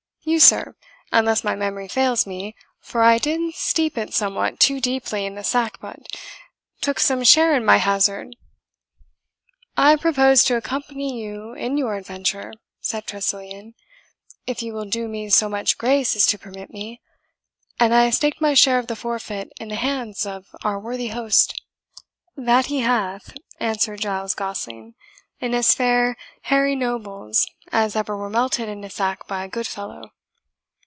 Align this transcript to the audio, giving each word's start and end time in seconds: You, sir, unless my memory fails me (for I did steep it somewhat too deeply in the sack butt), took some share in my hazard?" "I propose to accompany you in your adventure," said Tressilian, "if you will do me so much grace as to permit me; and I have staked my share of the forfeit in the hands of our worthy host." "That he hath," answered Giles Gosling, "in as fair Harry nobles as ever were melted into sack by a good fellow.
You, 0.23 0.39
sir, 0.39 0.75
unless 1.11 1.43
my 1.43 1.55
memory 1.55 1.87
fails 1.87 2.27
me 2.27 2.55
(for 2.79 3.01
I 3.01 3.17
did 3.17 3.55
steep 3.55 3.97
it 3.97 4.13
somewhat 4.13 4.59
too 4.59 4.79
deeply 4.79 5.25
in 5.25 5.33
the 5.33 5.43
sack 5.43 5.79
butt), 5.79 6.05
took 6.79 6.99
some 6.99 7.23
share 7.23 7.55
in 7.55 7.65
my 7.65 7.77
hazard?" 7.77 8.35
"I 9.75 9.95
propose 9.95 10.43
to 10.43 10.55
accompany 10.55 11.19
you 11.19 11.53
in 11.53 11.75
your 11.75 11.95
adventure," 11.95 12.53
said 12.81 13.07
Tressilian, 13.07 13.73
"if 14.45 14.61
you 14.61 14.73
will 14.73 14.85
do 14.85 15.07
me 15.07 15.27
so 15.31 15.49
much 15.49 15.79
grace 15.79 16.15
as 16.15 16.27
to 16.27 16.37
permit 16.37 16.69
me; 16.69 17.01
and 17.79 17.91
I 17.91 18.03
have 18.03 18.13
staked 18.13 18.39
my 18.39 18.53
share 18.53 18.77
of 18.77 18.85
the 18.85 18.95
forfeit 18.95 19.51
in 19.59 19.69
the 19.69 19.75
hands 19.75 20.27
of 20.27 20.45
our 20.63 20.79
worthy 20.79 21.07
host." 21.07 21.59
"That 22.37 22.67
he 22.67 22.81
hath," 22.81 23.33
answered 23.59 24.01
Giles 24.01 24.35
Gosling, 24.35 24.93
"in 25.41 25.55
as 25.55 25.73
fair 25.73 26.15
Harry 26.43 26.75
nobles 26.75 27.47
as 27.71 27.95
ever 27.95 28.15
were 28.15 28.29
melted 28.29 28.69
into 28.69 28.87
sack 28.91 29.25
by 29.27 29.43
a 29.43 29.47
good 29.49 29.65
fellow. 29.65 30.11